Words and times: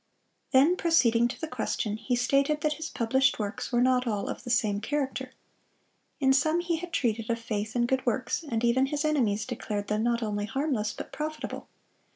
(219) 0.51 0.51
Then, 0.71 0.77
proceeding 0.77 1.27
to 1.27 1.39
the 1.39 1.47
question, 1.47 1.95
he 1.97 2.15
stated 2.15 2.61
that 2.61 2.73
his 2.73 2.89
published 2.89 3.37
works 3.37 3.71
were 3.71 3.83
not 3.83 4.07
all 4.07 4.29
of 4.29 4.43
the 4.43 4.49
same 4.49 4.81
character. 4.81 5.31
In 6.19 6.33
some 6.33 6.59
he 6.59 6.77
had 6.77 6.91
treated 6.91 7.29
of 7.29 7.37
faith 7.37 7.75
and 7.75 7.87
good 7.87 8.03
works, 8.03 8.41
and 8.49 8.63
even 8.63 8.87
his 8.87 9.05
enemies 9.05 9.45
declared 9.45 9.89
them 9.89 10.01
not 10.01 10.23
only 10.23 10.45
harmless 10.45 10.91
but 10.91 11.11
profitable. 11.11 11.67